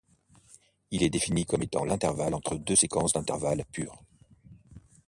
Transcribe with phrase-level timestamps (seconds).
[0.89, 4.01] Il est défini comme étant l’intervalle entre deux séquences d’intervalles purs.